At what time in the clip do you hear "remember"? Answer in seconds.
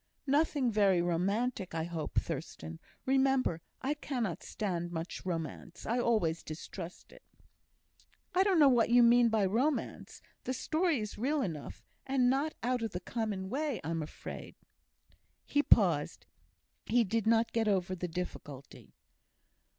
3.05-3.61